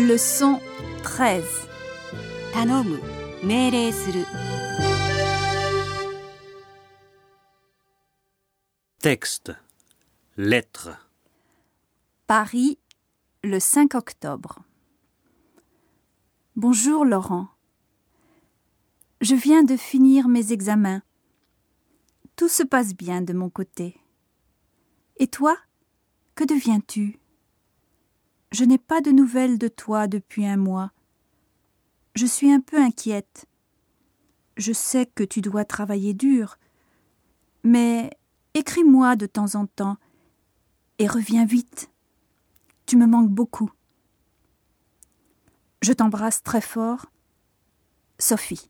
[0.00, 0.58] Leçon
[1.02, 1.44] 13.
[2.54, 2.96] Tanomu,
[8.98, 9.52] Texte.
[10.38, 11.06] Lettre.
[12.26, 12.78] Paris,
[13.44, 14.60] le 5 octobre.
[16.56, 17.48] Bonjour Laurent.
[19.20, 21.02] Je viens de finir mes examens.
[22.36, 24.00] Tout se passe bien de mon côté.
[25.18, 25.58] Et toi,
[26.36, 27.20] que deviens-tu?
[28.52, 30.90] Je n'ai pas de nouvelles de toi depuis un mois.
[32.14, 33.46] Je suis un peu inquiète.
[34.56, 36.58] Je sais que tu dois travailler dur,
[37.62, 38.10] mais
[38.54, 39.96] écris-moi de temps en temps
[40.98, 41.90] et reviens vite.
[42.86, 43.70] Tu me manques beaucoup.
[45.82, 47.06] Je t'embrasse très fort.
[48.18, 48.68] Sophie.